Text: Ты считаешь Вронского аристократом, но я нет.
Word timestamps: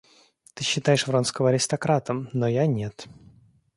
Ты 0.55 0.63
считаешь 0.63 1.05
Вронского 1.05 1.49
аристократом, 1.49 2.27
но 2.33 2.47
я 2.47 2.65
нет. 2.65 3.05